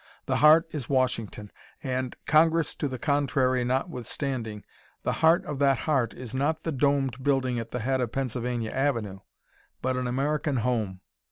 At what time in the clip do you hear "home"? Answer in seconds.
10.57-11.01